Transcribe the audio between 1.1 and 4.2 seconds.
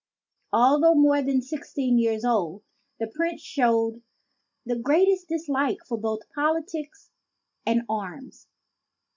than sixteen years old, the Prince showed